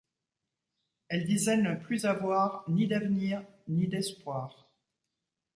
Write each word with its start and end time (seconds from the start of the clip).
Elle 1.09 1.27
disait 1.27 1.57
ne 1.57 1.75
plus 1.75 2.05
avoir 2.05 2.63
ni 2.67 2.87
d'avenir, 2.87 3.43
ni 3.67 3.87
d'espoir. 3.87 4.67